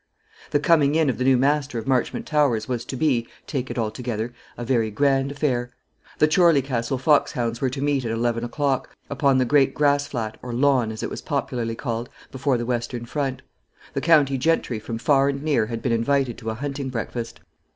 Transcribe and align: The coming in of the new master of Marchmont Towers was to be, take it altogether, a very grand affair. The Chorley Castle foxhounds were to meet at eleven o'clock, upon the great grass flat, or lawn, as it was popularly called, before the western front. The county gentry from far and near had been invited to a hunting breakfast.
The 0.49 0.59
coming 0.59 0.95
in 0.95 1.11
of 1.11 1.19
the 1.19 1.23
new 1.23 1.37
master 1.37 1.77
of 1.77 1.85
Marchmont 1.87 2.25
Towers 2.25 2.67
was 2.67 2.85
to 2.85 2.95
be, 2.95 3.27
take 3.45 3.69
it 3.69 3.77
altogether, 3.77 4.33
a 4.57 4.65
very 4.65 4.89
grand 4.89 5.31
affair. 5.33 5.75
The 6.17 6.27
Chorley 6.27 6.63
Castle 6.63 6.97
foxhounds 6.97 7.61
were 7.61 7.69
to 7.69 7.83
meet 7.83 8.03
at 8.03 8.09
eleven 8.09 8.43
o'clock, 8.43 8.95
upon 9.11 9.37
the 9.37 9.45
great 9.45 9.75
grass 9.75 10.07
flat, 10.07 10.39
or 10.41 10.53
lawn, 10.53 10.91
as 10.91 11.03
it 11.03 11.11
was 11.11 11.21
popularly 11.21 11.75
called, 11.75 12.09
before 12.31 12.57
the 12.57 12.65
western 12.65 13.05
front. 13.05 13.43
The 13.93 14.01
county 14.01 14.39
gentry 14.39 14.79
from 14.79 14.97
far 14.97 15.29
and 15.29 15.43
near 15.43 15.67
had 15.67 15.83
been 15.83 15.91
invited 15.91 16.35
to 16.39 16.49
a 16.49 16.55
hunting 16.55 16.89
breakfast. 16.89 17.39